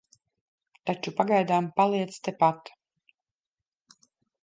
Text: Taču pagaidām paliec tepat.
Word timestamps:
Taču 0.91 1.13
pagaidām 1.19 1.69
paliec 1.81 2.19
tepat. 2.31 2.75